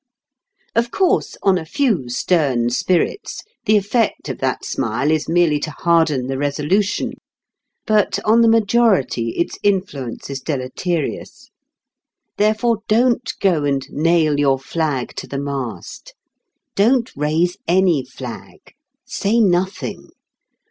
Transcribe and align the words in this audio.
Of 0.73 0.89
course, 0.89 1.37
on 1.43 1.59
a 1.59 1.63
few 1.63 2.09
stern 2.09 2.71
spirits 2.71 3.43
the 3.65 3.77
effect 3.77 4.29
of 4.29 4.39
that 4.39 4.65
smile 4.65 5.11
is 5.11 5.29
merely 5.29 5.59
to 5.59 5.69
harden 5.69 6.25
the 6.25 6.39
resolution. 6.39 7.13
But 7.85 8.17
on 8.25 8.41
the 8.41 8.47
majority 8.47 9.35
its 9.37 9.59
influence 9.61 10.27
is 10.27 10.41
deleterious. 10.41 11.51
Therefore 12.37 12.79
don't 12.87 13.31
go 13.39 13.63
and 13.63 13.85
nail 13.91 14.39
your 14.39 14.57
flag 14.57 15.15
to 15.17 15.27
the 15.27 15.37
mast. 15.37 16.15
Don't 16.73 17.15
raise 17.15 17.57
any 17.67 18.03
flag. 18.03 18.73
Say 19.05 19.39
nothing. 19.39 20.09